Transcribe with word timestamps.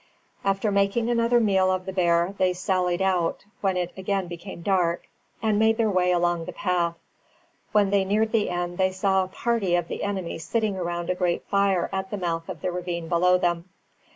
After 0.43 0.71
making 0.71 1.11
another 1.11 1.39
meal 1.39 1.69
of 1.71 1.85
the 1.85 1.93
bear, 1.93 2.33
they 2.39 2.53
sallied 2.53 3.03
out, 3.03 3.45
when 3.61 3.77
it 3.77 3.93
again 3.95 4.27
became 4.27 4.63
dark, 4.63 5.07
and 5.43 5.59
made 5.59 5.77
their 5.77 5.91
way 5.91 6.11
along 6.11 6.45
the 6.45 6.51
path. 6.53 6.95
When 7.71 7.91
they 7.91 8.03
neared 8.03 8.31
the 8.31 8.49
end 8.49 8.79
they 8.79 8.93
saw 8.93 9.23
a 9.23 9.27
party 9.27 9.75
of 9.75 9.89
the 9.89 10.01
enemy 10.01 10.39
sitting 10.39 10.75
round 10.75 11.11
a 11.11 11.13
great 11.13 11.43
fire 11.43 11.87
at 11.93 12.09
the 12.09 12.17
mouth 12.17 12.49
of 12.49 12.61
the 12.63 12.71
ravine 12.71 13.09
below 13.09 13.37
them. 13.37 13.69